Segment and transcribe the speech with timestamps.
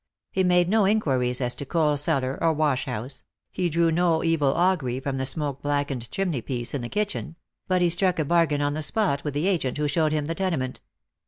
[0.35, 4.51] Ho made no inquiries as to coal cellar or wash house, he drew no evil
[4.55, 7.35] augury from the smoke blackened chimneypiece in the kitchen:
[7.67, 10.33] but he struck a bargain on the spot with the agent who showed him the
[10.33, 10.79] tenement.